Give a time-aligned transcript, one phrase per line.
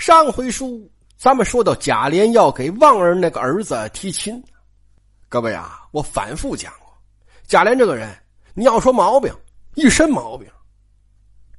[0.00, 4.42] 上回书咱们说到贾琏要给旺儿那个儿子提亲，
[5.28, 6.90] 各位啊，我反复讲过，
[7.46, 8.08] 贾琏这个人，
[8.54, 9.30] 你要说毛病，
[9.74, 10.50] 一身毛病，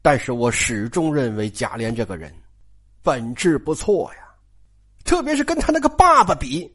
[0.02, 2.34] 但是我始终认为贾琏这个人
[3.04, 4.24] 本质不错呀，
[5.06, 6.68] 特别是跟他那个爸爸比，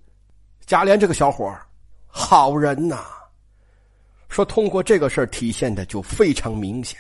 [0.67, 1.53] 贾琏这个小伙
[2.07, 3.07] 好人呐。
[4.29, 6.97] 说通过这个事儿体现的就非常明显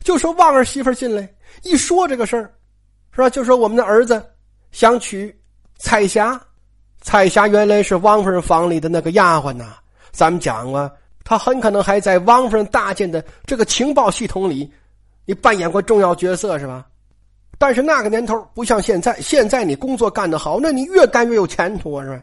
[0.00, 1.32] 就说旺儿媳妇进来
[1.62, 2.52] 一说这个事儿。
[3.20, 3.30] 是吧？
[3.30, 4.24] 就说我们的儿子
[4.72, 5.34] 想娶
[5.76, 6.40] 彩霞，
[7.02, 9.76] 彩霞原来是王夫人房里的那个丫鬟呐。
[10.10, 10.90] 咱们讲啊，
[11.22, 14.72] 她很可能还在王夫人搭建的这个情报系统里，
[15.26, 16.86] 你扮演过重要角色是吧？
[17.58, 22.22] 但是那个年头不像现在，现在你工作干得好，那你越干越有前途啊，是吧？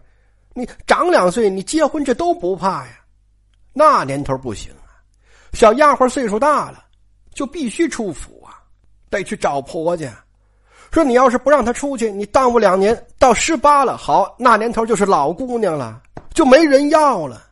[0.54, 2.99] 你长两岁，你结婚这都不怕呀。
[3.71, 4.98] 那年头不行啊，
[5.54, 6.84] 小丫鬟岁数大了，
[7.35, 8.57] 就必须出府啊，
[9.12, 10.12] 得去找婆家。
[10.91, 16.02] 说你要是不让他出去，你耽误两年，到十八了，好，那年头就是老姑娘了，
[16.34, 17.44] 就没人要了，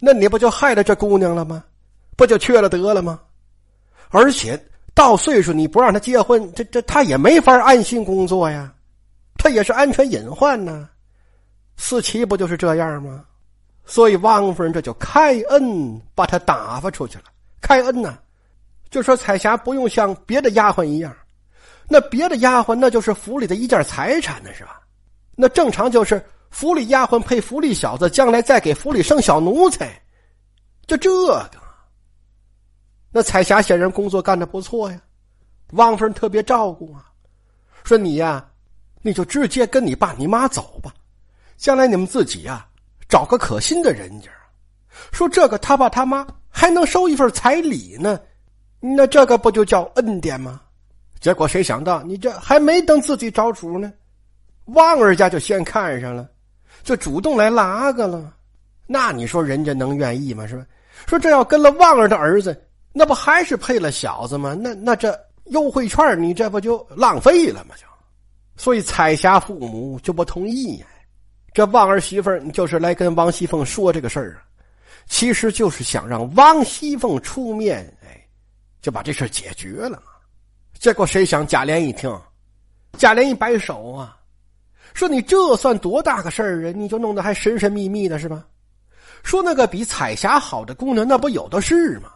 [0.00, 1.62] 那你不就害了这姑娘了吗？
[2.16, 3.20] 不就缺了德了吗？
[4.10, 4.58] 而且
[4.94, 8.72] 到岁数你不让他结婚，这这他也没法安心工作呀，
[9.36, 10.88] 他也是安全隐患呢。
[11.76, 13.24] 四七不就是这样吗？
[13.84, 17.24] 所以汪夫人这就开恩把他打发出去了。
[17.60, 18.18] 开恩呢，
[18.90, 21.14] 就说彩霞不用像别的丫鬟一样。
[21.88, 24.80] 那别的丫鬟那就是府里的一件财产呢，是吧？
[25.34, 30.00] 那正常就是府里丫鬟配府里小子，将来再给府里生小奴才，
[30.86, 31.50] 就这个。
[33.10, 35.00] 那彩霞显然工作干的不错呀，
[35.72, 37.06] 汪夫人特别照顾啊，
[37.84, 38.46] 说你呀，
[39.00, 40.92] 你就直接跟你爸你妈走吧，
[41.56, 42.66] 将来你们自己呀
[43.08, 44.30] 找个可心的人家。
[45.10, 48.20] 说这个他爸他妈还能收一份彩礼呢，
[48.78, 50.60] 那这个不就叫恩典吗？
[51.20, 53.92] 结果谁想到，你这还没等自己找主呢，
[54.66, 56.28] 旺儿家就先看上了，
[56.84, 58.32] 就主动来拉个了。
[58.86, 60.46] 那你说人家能愿意吗？
[60.46, 60.64] 是吧？
[61.06, 62.58] 说这要跟了旺儿的儿子，
[62.92, 64.54] 那不还是配了小子吗？
[64.58, 67.74] 那那这优惠券你这不就浪费了吗？
[67.76, 67.84] 就，
[68.56, 70.86] 所以彩霞父母就不同意呀。
[71.52, 74.42] 这旺儿媳妇儿就是来跟王熙凤说这个事儿啊，
[75.06, 78.24] 其实就是想让王熙凤出面，哎，
[78.80, 80.00] 就把这事解决了。
[80.78, 82.10] 结果谁想贾琏一听，
[82.96, 84.16] 贾琏一摆手啊，
[84.94, 86.72] 说：“你这算多大个事儿啊？
[86.74, 88.44] 你就弄得还神神秘秘的是吧？
[89.22, 92.10] 说那个比彩霞好的姑娘，那不有的是吗？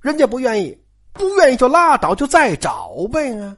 [0.00, 0.76] 人家不愿意，
[1.12, 3.56] 不愿意就拉倒，就再找呗啊！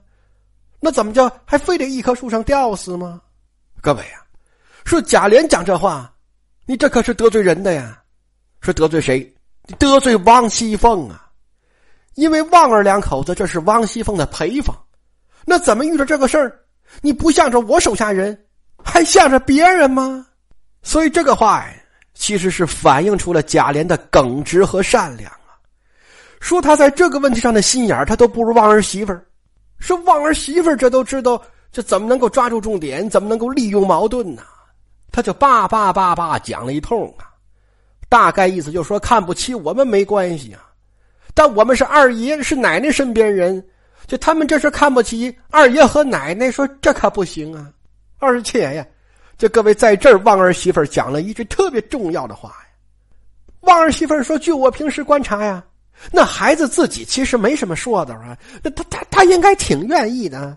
[0.81, 3.21] 那怎么叫还非得一棵树上吊死吗？
[3.81, 4.27] 各位啊，
[4.85, 6.13] 说贾琏讲这话，
[6.67, 8.03] 你这可是得罪人的呀！
[8.61, 9.33] 说得罪谁？
[9.79, 11.31] 得罪王熙凤啊！”
[12.15, 14.77] 因为旺儿两口子这是王熙凤的陪房，
[15.45, 16.59] 那怎么遇着这个事儿？
[17.01, 18.39] 你不向着我手下人，
[18.85, 20.27] 还向着别人吗？
[20.83, 21.75] 所以这个话呀，
[22.13, 25.57] 其实是反映出了贾琏的耿直和善良啊。
[26.41, 29.25] 说他在这个问题上的心眼他都不如旺儿媳妇儿。
[29.79, 31.41] 说旺儿媳妇儿这都知道，
[31.71, 33.09] 这怎么能够抓住重点？
[33.09, 34.43] 怎么能够利用矛盾呢？
[35.11, 37.31] 他就叭叭叭叭讲了一通啊，
[38.09, 40.72] 大概意思就是说看不起我们没关系啊。
[41.35, 43.65] 但我们是二爷是奶奶身边人，
[44.07, 47.71] 就他们这是看不起二爷和奶奶，说这可不行啊！
[48.19, 48.87] 而且呀，
[49.39, 52.69] 就各位在这儿，旺儿媳妇讲了一句特别重要的话呀。
[53.61, 55.65] 旺儿媳妇说：“据我平时观察呀，
[56.11, 60.57] 那孩子自己其实没什么说的啊，那他他他应该挺愿意的，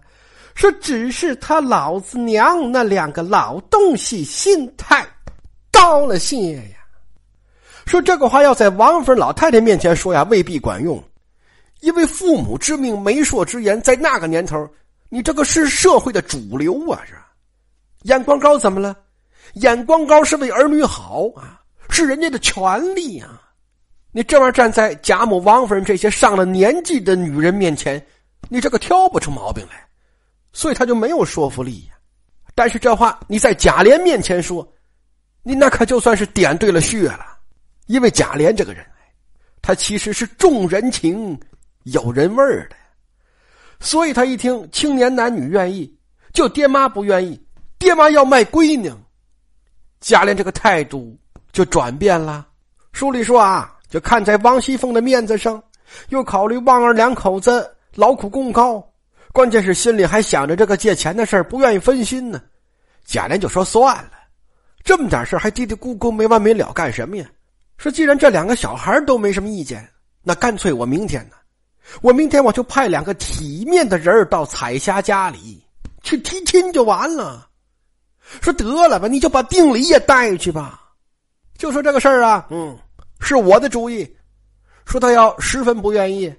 [0.56, 5.06] 说只是他老子娘那两个老东西心态
[5.72, 6.64] 高了些呀。”
[7.86, 11.02] 说这个话要在王夫人老太太面前说呀，未必管用，
[11.82, 14.68] 因为父母之命、媒妁之言，在那个年头，
[15.10, 17.14] 你这个是社会的主流啊，是？
[18.04, 18.96] 眼光高怎么了？
[19.56, 23.42] 眼光高是为儿女好啊，是人家的权利啊。
[24.12, 28.04] 你这玩意站在贾母、王夫人这些上了年纪的女人面前，
[28.50, 29.88] 你这个挑不出毛病来，
[30.54, 31.94] 所以他就没有说服力呀。
[32.56, 34.68] 但是这话你在贾琏面前说，
[35.44, 37.35] 你那可就算是点对了穴了。
[37.88, 38.86] 因为贾琏这个人，
[39.62, 41.40] 他其实是重人情、
[41.84, 42.76] 有人味儿的，
[43.80, 45.96] 所以他一听青年男女愿意，
[46.34, 47.40] 就爹妈不愿意，
[47.78, 48.92] 爹妈要卖闺女，
[50.02, 51.18] 贾琏这个态度
[51.52, 52.48] 就转变了。
[52.92, 55.62] 书里说啊，就看在王熙凤的面子上，
[56.10, 58.84] 又考虑旺儿两口子劳苦功高，
[59.32, 62.42] 关键是心里还想着这个借钱的事不愿意分心呢。
[63.04, 64.12] 贾琏就说算了，
[64.84, 67.26] 这么点事还嘀嘀咕咕没完没了干什么呀？
[67.78, 69.88] 说，既然这两个小孩都没什么意见，
[70.24, 71.36] 那干脆我明天呢，
[72.02, 75.64] 我明天我就派两个体面的人到彩霞家里
[76.04, 77.50] 去提亲就完了。
[78.42, 80.82] 说得了吧，你就把定礼也带去吧。
[81.58, 82.78] 就说这个事儿啊，嗯，
[83.20, 84.16] 是我的主意。
[84.86, 86.34] 说他要十分不愿意，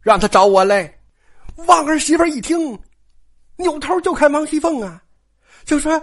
[0.00, 0.92] 让他找我来。
[1.66, 2.78] 王儿媳妇一听，
[3.56, 5.02] 扭头就看王熙凤啊，
[5.64, 6.02] 就说：“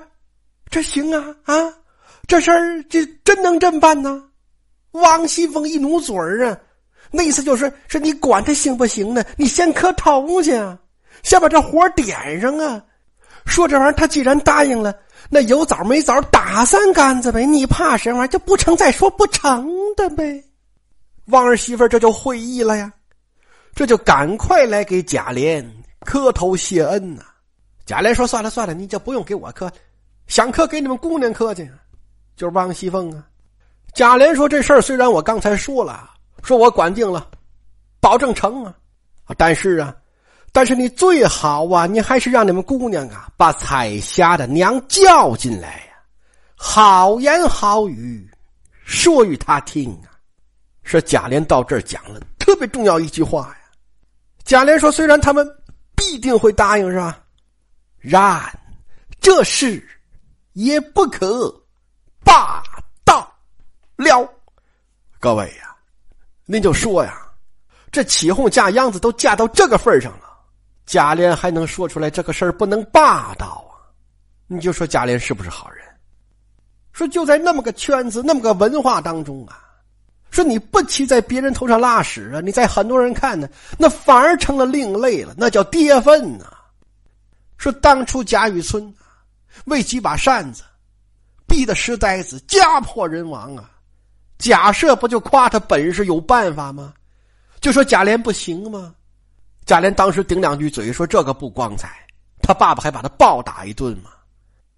[0.69, 1.73] 这行啊啊，
[2.27, 4.23] 这事儿这真能这么办呢？”
[4.91, 6.57] 王熙凤一努嘴儿啊，
[7.11, 9.23] 那意思就是是你管他行不行呢？
[9.37, 10.51] 你先磕头去，
[11.23, 12.83] 先把这活点上啊！
[13.45, 14.95] 说这玩意儿，他既然答应了，
[15.29, 17.45] 那有枣没枣打三竿子呗。
[17.45, 18.27] 你怕什么？
[18.27, 20.43] 就不成再说不成的呗。
[21.25, 22.91] 王儿媳妇这就会意了呀，
[23.75, 25.63] 这就赶快来给贾琏
[26.01, 27.23] 磕头谢恩呐。
[27.85, 29.71] 贾琏说：“算了算了，你就不用给我磕，
[30.27, 31.69] 想磕给你们姑娘磕去。”
[32.35, 33.25] 就是王熙凤啊。
[33.93, 36.09] 贾琏说：“这事儿虽然我刚才说了，
[36.43, 37.29] 说我管定了，
[37.99, 38.73] 保证成啊，
[39.37, 39.95] 但是啊，
[40.51, 45.93] 但是你最好啊，你还是让你们姑娘啊，把彩霞的娘叫进来呀，
[46.55, 48.29] 好言好语
[48.85, 50.15] 说与他听啊。”
[50.83, 53.57] 是贾琏到这儿讲了特别重要一句话呀。
[54.43, 55.47] 贾琏说：“虽然他们
[55.95, 57.19] 必定会答应，是吧？
[57.99, 58.41] 然
[59.21, 59.85] 这事
[60.53, 61.53] 也不可
[62.23, 62.63] 罢
[63.99, 64.27] 了。
[65.19, 65.75] 各位呀，
[66.45, 67.27] 您就说呀，
[67.91, 70.29] 这起哄架秧子都架到这个份上了，
[70.85, 73.91] 贾琏还能说出来这个事儿不能霸道啊？
[74.47, 75.85] 你就说贾琏是不是好人？
[76.93, 79.65] 说就在那么个圈子、那么个文化当中啊。”
[80.31, 82.39] 说你不骑在别人头上拉屎啊！
[82.39, 83.49] 你在很多人看呢，
[83.79, 86.45] 那反而成了另类了，那叫跌份呐。
[87.57, 88.93] 说当初贾雨村
[89.65, 90.61] 为几把扇子，
[91.47, 93.71] 逼得石呆子家破人亡啊！
[94.39, 96.93] 假设不就夸他本事有办法吗？
[97.59, 98.95] 就说贾琏不行吗？
[99.65, 101.89] 贾琏当时顶两句嘴说这个不光彩，
[102.41, 104.11] 他爸爸还把他暴打一顿嘛。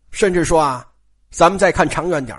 [0.09, 0.85] 甚至说啊，
[1.29, 2.37] 咱们再看长远点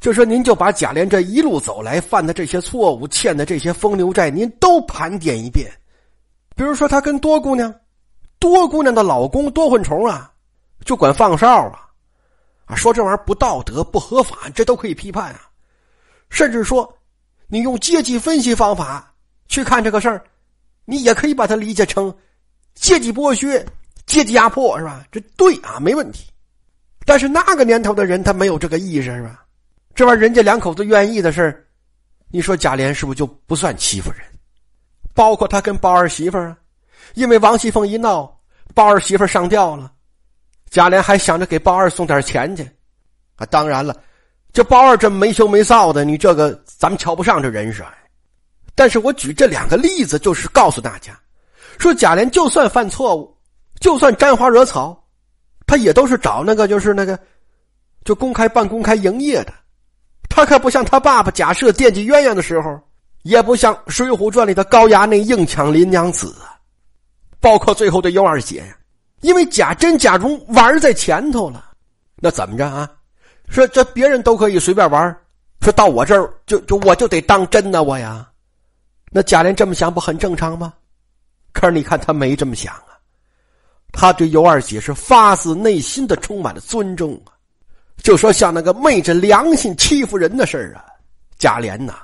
[0.00, 5.70] 就说您就把贾琏这一路走来犯的这些错误、欠的这些风流债，您都盘点一遍。
[6.56, 7.72] 比如说他跟多姑娘、
[8.40, 10.32] 多姑娘的老公多混虫啊，
[10.84, 11.88] 就管放哨啊，
[12.64, 15.42] 啊说这玩意儿不道德、不合法，这都可以批判啊。
[16.30, 16.90] 甚至说，
[17.48, 19.12] 你用阶级分析方法
[19.48, 20.24] 去看这个事儿，
[20.84, 22.14] 你也可以把它理解成
[22.74, 23.64] 阶级剥削、
[24.06, 25.04] 阶级压迫，是吧？
[25.10, 26.24] 这对啊，没问题。
[27.04, 29.44] 但是那个年头的人，他没有这个意识，是吧？
[29.94, 31.66] 这玩意儿人家两口子愿意的事
[32.28, 34.20] 你说贾琏是不是就不算欺负人？
[35.12, 36.56] 包括他跟包儿媳妇儿啊，
[37.14, 38.40] 因为王熙凤一闹，
[38.72, 39.92] 包儿媳妇上吊了，
[40.70, 42.62] 贾琏还想着给包二送点钱去。
[43.34, 43.96] 啊，当然了，
[44.52, 47.84] 这包二这没羞没臊的，你这个咱们瞧不上这人设。
[48.74, 51.18] 但是我举这两个例子，就是告诉大家，
[51.78, 53.36] 说贾琏就算犯错误，
[53.78, 55.04] 就算沾花惹草，
[55.66, 57.18] 他也都是找那个就是那个，
[58.04, 59.52] 就公开半公开营业的。
[60.28, 62.80] 他可不像他爸爸贾赦惦记鸳鸯的时候，
[63.22, 66.56] 也不像《水浒传》里的高衙内硬抢林娘子啊，
[67.38, 68.76] 包括最后的尤二姐呀，
[69.20, 71.72] 因为贾珍、贾蓉玩在前头了，
[72.16, 72.88] 那怎么着啊？
[73.50, 75.14] 说这别人都可以随便玩，
[75.60, 78.26] 说到我这儿就就我就得当真呢，我呀，
[79.10, 80.72] 那贾琏这么想不很正常吗？
[81.52, 82.96] 可是你看他没这么想啊，
[83.92, 87.34] 他对尤二姐是发自内心的充满了尊重啊。
[87.96, 90.86] 就说像那个昧着良心欺负人的事儿啊，
[91.36, 91.94] 贾琏呐，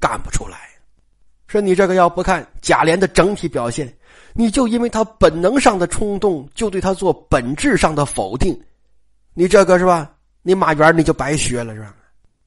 [0.00, 0.58] 干不出来。
[1.46, 3.94] 说你这个要不看贾琏的整体表现，
[4.32, 8.58] 你就因为他本能上的冲动，就对他做本质上的否定，
[9.34, 10.10] 你这个是吧？
[10.42, 11.94] 你马原你就白学了是吧？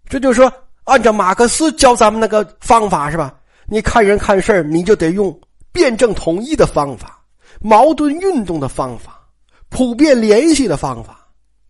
[0.10, 0.52] 这就说
[0.84, 3.34] 按照马克思教咱们那个方法是吧？
[3.66, 5.38] 你看人看事儿，你就得用
[5.72, 7.24] 辩证统一的方法，
[7.62, 9.22] 矛盾运动的方法，
[9.70, 11.20] 普遍联系的方法。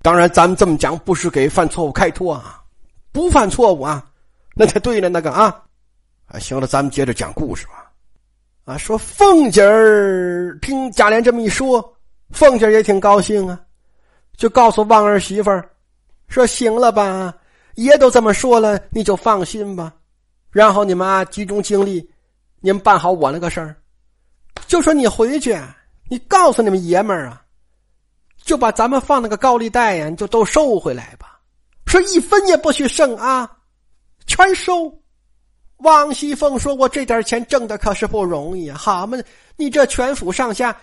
[0.01, 2.61] 当然，咱们这么讲不是给犯错误开脱啊，
[3.11, 4.03] 不犯错误啊，
[4.53, 5.07] 那才对了。
[5.07, 5.55] 那个啊，
[6.25, 7.89] 啊，行了，咱们接着讲故事吧。
[8.65, 11.95] 啊，说凤姐儿听贾琏这么一说，
[12.31, 13.57] 凤姐儿也挺高兴啊，
[14.35, 15.69] 就告诉旺儿媳妇儿
[16.33, 17.31] 说：“行了吧，
[17.75, 19.93] 爷都这么说了，你就放心吧。
[20.49, 22.09] 然后你们啊，集中精力，
[22.59, 23.75] 你们办好我那个事儿。
[24.65, 25.55] 就说你回去，
[26.09, 27.39] 你告诉你们爷们儿啊。”
[28.43, 31.39] 就把咱们放那个高利贷呀，你就都收回来吧，
[31.85, 33.49] 说一分也不许剩啊，
[34.25, 34.91] 全收。
[35.77, 39.19] 王熙凤说：“我这点钱挣的可是不容易啊，好嘛，
[39.55, 40.75] 你这全府上下，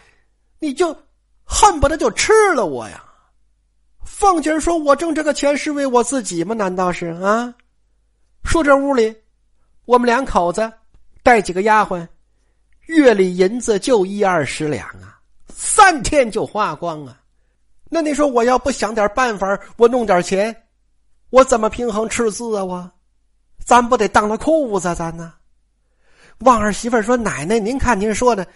[0.60, 0.96] 你就
[1.44, 3.04] 恨不得就吃了我呀。”
[4.04, 6.54] 凤姐说：“我挣这个钱是为我自己吗？
[6.54, 7.54] 难道是啊？”
[8.44, 9.14] 说这屋里，
[9.84, 10.70] 我们两口子
[11.22, 12.06] 带几个丫鬟，
[12.86, 15.20] 月里银子就一二十两啊。
[15.48, 17.20] 三天就花光啊！
[17.90, 20.54] 那你说我要不想点办法，我弄点钱，
[21.28, 22.64] 我怎么平衡赤字啊？
[22.64, 22.90] 我，
[23.64, 25.34] 咱不得当了裤子咱呢？
[26.38, 28.46] 旺儿媳妇说：“奶奶，您看您说的，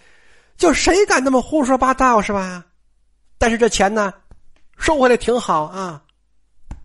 [0.57, 2.65] 就谁敢那么胡说八道是吧？
[3.37, 4.13] 但是这钱呢，
[4.76, 6.02] 收回来挺好啊，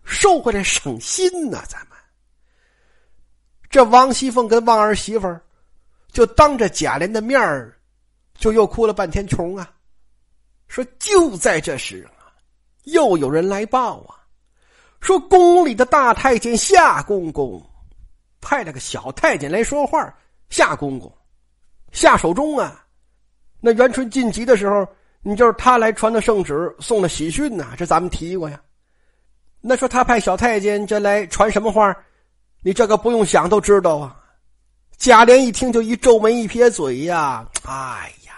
[0.04, 1.98] 收回来省心呐，咱们。”
[3.70, 5.40] 这王熙凤跟王儿媳妇儿
[6.10, 7.78] 就当着贾琏的面儿，
[8.34, 9.70] 就又哭了半天穷啊。
[10.66, 12.30] 说就在这时啊，
[12.84, 14.18] 又有人来报啊，
[15.00, 17.64] 说宫里的大太监夏公公
[18.40, 20.12] 派了个小太监来说话。
[20.48, 21.12] 夏公公，
[21.92, 22.84] 夏守忠啊，
[23.60, 24.84] 那元春晋级的时候，
[25.22, 27.74] 你就是他来传的圣旨，送的喜讯呐。
[27.76, 28.60] 这咱们提过呀。
[29.60, 31.94] 那说他派小太监这来传什么话？
[32.62, 34.16] 你这个不用想都知道啊。
[34.96, 38.34] 贾琏一听就一皱眉一撇嘴呀，哎呀，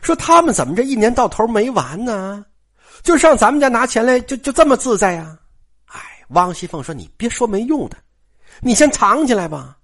[0.00, 2.44] 说他们怎么这一年到头没完呢？
[3.02, 5.38] 就上咱们家拿钱来，就就这么自在呀？
[5.86, 7.96] 哎，王熙凤说：“你别说没用的，
[8.60, 9.76] 你先藏起来吧。”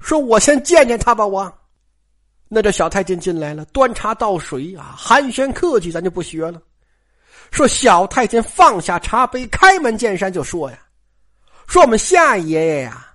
[0.00, 1.52] 说：“我先见见他吧。”我，
[2.54, 6.60] 那这小太监进来了，端茶倒水啊，寒暄客气，咱就不学了。
[7.50, 10.78] 说小太监放下茶杯，开门见山就说：“呀，
[11.66, 13.06] 说我们夏爷爷呀，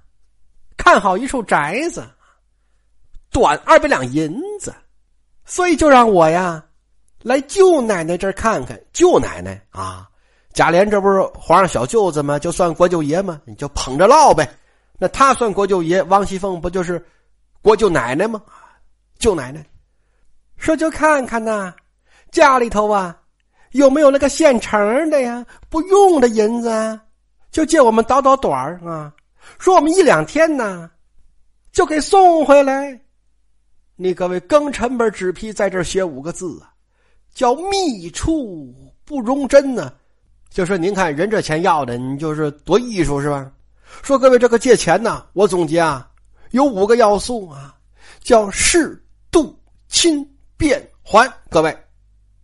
[0.76, 2.04] 看好一处宅子，
[3.30, 4.74] 短二百两银子，
[5.46, 6.66] 所以就让我呀
[7.22, 8.82] 来舅奶奶这儿看看。
[8.92, 10.10] 舅奶奶啊，
[10.52, 12.40] 贾琏这不是皇上小舅子吗？
[12.40, 13.40] 就算国舅爷吗？
[13.46, 14.50] 你就捧着唠呗。”
[14.98, 17.06] 那他算国舅爷，王熙凤不就是
[17.62, 18.42] 国舅奶奶吗？
[19.18, 19.66] 舅奶奶
[20.58, 21.74] 说：“就看看呐，
[22.32, 23.18] 家里头啊
[23.72, 25.46] 有没有那个现成的呀？
[25.70, 27.00] 不用的银子，
[27.52, 29.14] 就借我们倒倒短儿啊。
[29.60, 30.90] 说我们一两天呢，
[31.72, 33.00] 就给送回来。
[33.96, 36.74] 你各位庚辰本纸批在这写五个字啊，
[37.34, 38.74] 叫密处
[39.06, 39.94] 不容真呢。
[40.50, 43.52] 就说您看人这钱要的，你就是多艺术是吧？”
[44.04, 46.10] 说各位，这个借钱呢，我总结啊，
[46.52, 47.76] 有五个要素啊，
[48.22, 49.07] 叫适度
[49.88, 50.26] 亲
[50.58, 51.32] 变还。
[51.50, 51.76] 各位，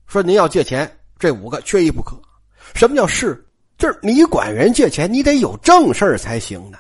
[0.08, 2.20] 说您要借钱，这五个缺一不可。
[2.74, 3.46] 什么叫是？
[3.78, 6.78] 就是你管人借钱，你得有正事才行呢。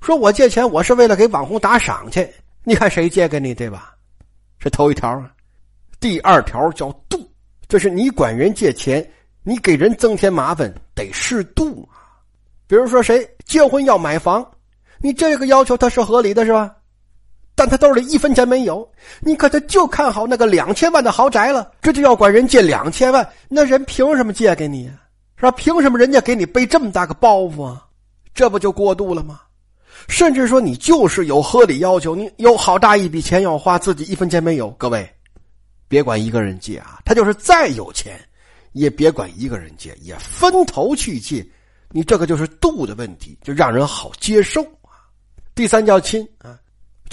[0.00, 2.28] 说我借钱，我是为了给网红打赏去，
[2.64, 3.94] 你看谁借给你，对吧？
[4.58, 5.30] 这头一条啊。
[6.00, 7.30] 第二条叫度，
[7.68, 9.06] 就是你管人借钱，
[9.42, 12.18] 你给人增添麻烦，得适度啊。
[12.66, 14.44] 比如说谁结婚要买房，
[14.98, 16.74] 你这个要求他是合理的，是吧？
[17.54, 18.88] 但他兜里一分钱没有，
[19.20, 24.90] 你可他就看好那个两千万的豪宅了，这就要管人借两千万，那人凭什么借给你？
[25.36, 25.50] 是吧？
[25.52, 27.86] 凭什么人家给你背这么大个包袱啊？
[28.34, 29.40] 这不就过度了吗？
[30.08, 35.08] 甚至说你就是有合理要求，你有好大一笔钱要花，自己一分钱没有，各位，
[35.88, 38.18] 别管一个人借啊，他就是再有钱，
[38.72, 41.46] 也别管一个人借，也分头去借。
[41.90, 45.06] 你这个就是度的问题，就让人好接受啊。
[45.54, 46.58] 第三叫亲啊，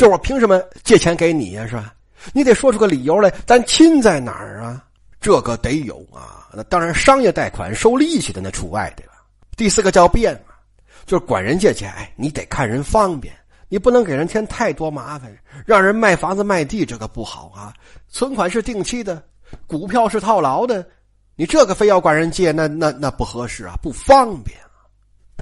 [0.02, 1.68] 就我凭什么借钱给你呀？
[1.68, 1.94] 是吧？
[2.34, 4.84] 你得说出个理由来，咱亲在哪儿啊？
[5.20, 6.50] 这个得有啊。
[6.52, 9.14] 那当然，商业贷款收利息的那除外，对吧？
[9.56, 10.58] 第四个叫变啊，
[11.06, 13.32] 就是管人借钱，哎，你得看人方便，
[13.70, 15.32] 你不能给人添太多麻烦，
[15.68, 17.72] 让人卖房子卖地，这个不好啊。
[18.10, 19.22] 存款是定期的，
[19.68, 20.84] 股票是套牢的，
[21.36, 24.58] 你这个非要管人借，那那那不合适啊，不方便。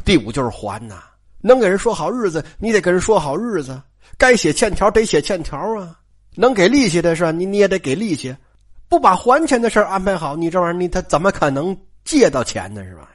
[0.03, 1.01] 第五就是还呐，
[1.39, 3.81] 能给人说好日子，你得跟人说好日子。
[4.17, 5.95] 该写欠条得写欠条啊，
[6.35, 7.31] 能给利息的是？
[7.31, 8.35] 你你也得给利息，
[8.87, 12.83] 不把还钱的事安排好，你这玩意儿你他怎么可能借到钱呢？
[12.83, 13.07] 是吧？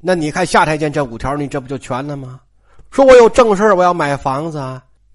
[0.00, 2.40] 那你看夏太监这五条，你这不就全了吗？
[2.90, 4.58] 说我有正事我要买房子，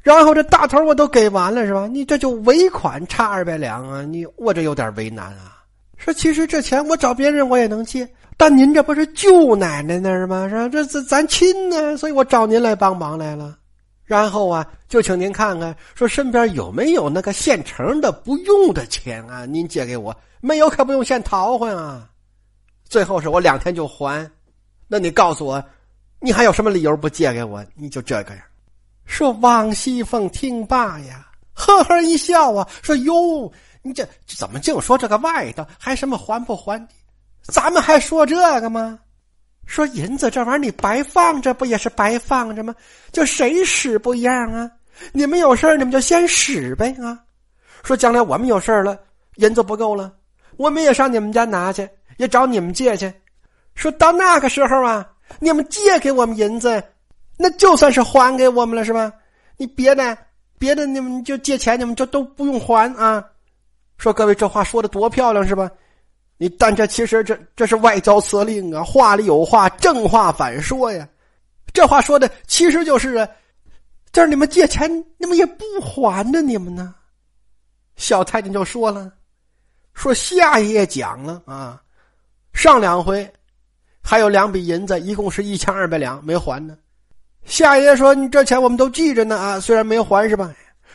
[0.01, 1.87] 然后这大头我都给完了是吧？
[1.87, 5.61] 你这就尾款差二百两啊，你我这有点为难啊。
[5.97, 8.09] 说其实这钱我找别人我也能借。
[8.37, 10.49] 但您这不是舅奶奶那儿吗？
[10.49, 10.67] 是吧？
[10.67, 13.55] 这这咱亲呢，所以我找您来帮忙来了。
[14.11, 19.45] 然后啊，就请您看看，说身边有没有那个现成的不用的钱啊？
[19.45, 22.09] 您借给我，没有可不用现讨还啊。
[22.83, 24.29] 最后是我两天就还，
[24.89, 25.63] 那你告诉我，
[26.19, 27.65] 你还有什么理由不借给我？
[27.73, 28.43] 你就这个样。
[29.05, 33.49] 说王熙凤听罢呀，呵呵一笑啊，说哟，
[33.81, 35.65] 你这怎么净说这个外道？
[35.79, 36.93] 还什么还不还的？
[37.43, 38.99] 咱们还说这个吗？
[39.71, 42.75] 说银子这玩意儿你白放着不也是白放着吗？
[43.13, 44.69] 就谁使不一样啊？
[45.13, 47.17] 你们有事你们就先使呗啊！
[47.81, 48.99] 说将来我们有事了，
[49.35, 50.11] 银子不够了，
[50.57, 51.87] 我们也上你们家拿去，
[52.17, 53.09] 也找你们借去。
[53.73, 55.09] 说到那个时候啊，
[55.39, 56.83] 你们借给我们银子，
[57.37, 59.09] 那就算是还给我们了，是吧？
[59.55, 60.17] 你别的
[60.59, 63.23] 别的，你们就借钱，你们就都不用还啊。
[63.97, 65.71] 说各位这话说的多漂亮是吧？
[66.41, 71.07] 你但这其实这这是外交辞令啊，话里有话，正话反说呀。
[71.71, 73.29] 这话说的其实就是啊，
[74.11, 76.95] 这你们借钱你们也不还呢，你们呢？
[77.95, 79.13] 小太监就说了，
[79.93, 81.79] 说夏爷爷讲了啊，
[82.53, 83.31] 上两回
[84.01, 86.75] 还有两笔银子，一共是一千二百两没还呢。
[87.45, 90.51] 夏爷爷说：“你这钱我们都记着呢啊，虽然没还是吧？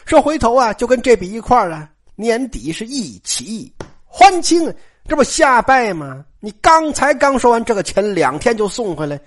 [0.07, 3.73] 说回头啊，就跟这笔一块儿了，年底是一起
[4.05, 4.75] 还清，
[5.09, 6.25] 这不下拜吗？
[6.41, 9.19] 你刚才刚说完这个钱，两天就送回来，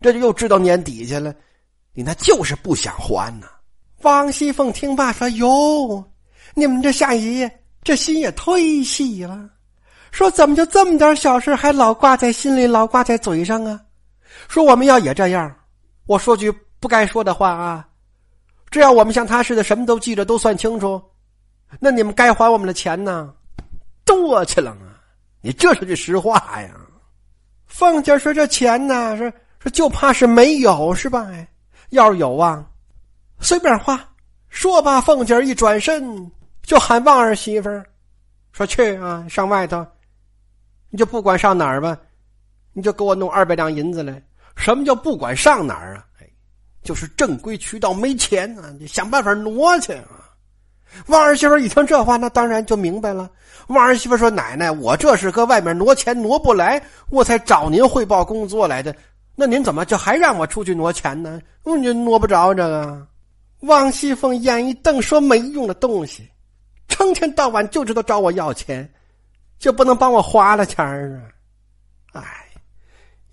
[0.00, 1.34] 这就又知道年底去了，
[1.92, 3.46] 你那就是不想还呢。”
[4.02, 6.04] 王熙凤听罢说：“哟，
[6.54, 9.48] 你们这夏爷爷这心也忒细了，
[10.10, 13.80] 说怎么就这么点小事还老挂在心里，老挂在嘴上啊？
[14.48, 15.54] 说我们要也这样。”
[16.06, 17.88] 我说句不该说的话啊！
[18.70, 21.02] 只要我们像他似的什么都记着，都算清楚，
[21.80, 23.32] 那你们该还我们的钱呢？
[24.04, 24.93] 多去了啊！
[25.44, 26.70] 你这是句实话呀。
[27.66, 31.26] 凤姐说：“这钱呢，是说就怕是没有是吧？
[31.30, 31.46] 哎，
[31.90, 32.66] 要是有啊，
[33.40, 34.02] 随便花。”
[34.48, 36.32] 说罢，凤姐一转身
[36.62, 37.84] 就喊旺儿媳妇儿
[38.52, 39.86] 说：“去啊，上外头，
[40.88, 41.94] 你就不管上哪儿吧，
[42.72, 44.22] 你就给我弄二百两银子来。”
[44.56, 46.06] 什么叫不管上哪儿啊？
[46.22, 46.26] 哎，
[46.82, 50.32] 就是正规渠道没钱啊，你想办法挪去啊！
[51.06, 53.30] 王儿媳妇一听这话，那当然就明白了。
[53.68, 58.94] 王儿媳妇说：“奶奶，我这是搁外面挪钱挪不来，我才找您汇报工作来的。
[59.34, 61.40] 那您怎么就还让我出去挪钱呢？
[61.64, 63.06] 嗯，就挪不着这个。”
[63.60, 66.28] 王熙凤眼一瞪，说：“没用的东西，
[66.88, 68.88] 成天到晚就知道找我要钱，
[69.58, 71.22] 就不能帮我花了钱啊？”
[72.20, 72.22] 哎。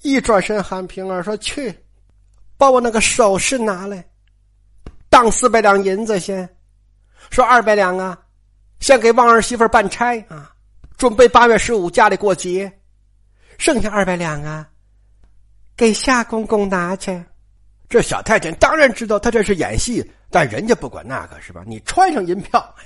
[0.04, 1.72] 一转身喊平儿说：“去，
[2.58, 4.04] 把我那个首饰拿来，
[5.12, 6.50] 当四百两银子先。
[7.30, 8.18] 说二百两啊，
[8.80, 10.52] 先给旺儿媳妇办差啊，
[10.98, 12.72] 准备八月十五家里过节。
[13.58, 14.68] 剩下二百两啊，
[15.78, 17.24] 给夏公公拿去。
[17.88, 21.64] 这小太监当然知道他这是演戏，但人家不管那个是吧？
[21.68, 22.86] 你穿上银票，哎，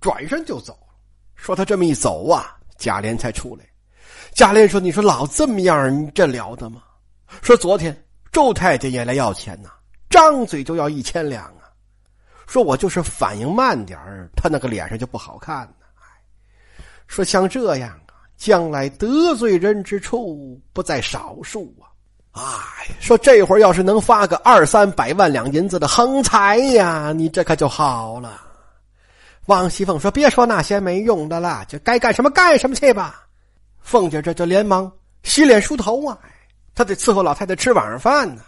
[0.00, 0.78] 转身就走。
[1.34, 3.64] 说他这么一走啊，贾琏才出来。”
[4.34, 6.82] 贾琏说：“你说老这么样，你这了得吗？
[7.42, 7.96] 说昨天
[8.32, 9.70] 周太监也来要钱呐，
[10.10, 11.63] 张嘴就要一千两啊。
[12.46, 13.98] 说我就是反应慢点
[14.36, 15.86] 他那个脸上就不好看呢。
[17.06, 21.92] 说像这样啊，将来得罪人之处不在少数啊。
[22.32, 28.40] 哎，说这会儿要是能发个二三百万两银子的横财呀，你这可就好了。”
[29.46, 33.26] 王熙凤说：“别说那些没用的了，就该干什么干什么去吧。”
[33.80, 34.90] 凤姐这就连忙
[35.22, 36.18] 洗脸梳头啊，
[36.74, 38.42] 她得伺候老太太吃晚上饭呢。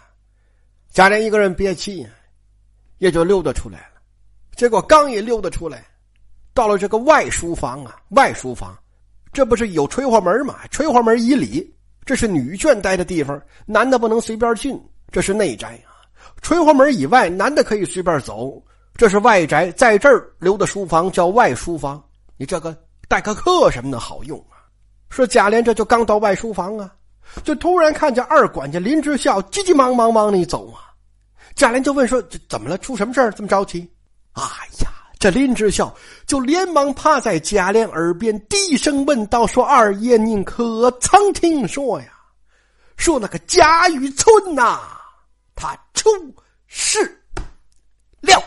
[0.91, 2.07] 贾琏一个人憋气，
[2.97, 4.01] 也就溜达出来了。
[4.55, 5.85] 结果刚一溜达出来，
[6.53, 8.75] 到了这个外书房啊，外书房，
[9.31, 10.55] 这不是有垂花门吗？
[10.71, 14.81] 垂花门以里，这是女眷待的地方，男的不能随便进，
[15.11, 15.93] 这是内宅啊。
[16.41, 18.59] 垂花门以外，男的可以随便走，
[18.95, 22.03] 这是外宅，在这儿留的书房叫外书房。
[22.35, 22.75] 你这个
[23.07, 24.57] 待个客什么的好用啊。
[25.09, 26.91] 说贾琏这就刚到外书房啊，
[27.43, 30.91] 就突然看见二管家林之孝急急忙忙往里走啊。
[31.57, 32.77] 贾琏就问说：“这怎么了？
[32.77, 33.31] 出什么事儿？
[33.31, 33.89] 这么着急？”
[34.33, 34.43] 哎
[34.81, 35.93] 呀，这林之孝
[36.27, 42.13] 就连忙趴在贾琏耳边低声问道：“说二爷，您可曾听说呀？
[42.95, 44.79] 说那个贾雨村呐，
[45.55, 46.09] 他出
[46.67, 47.03] 事
[48.21, 48.41] 了。”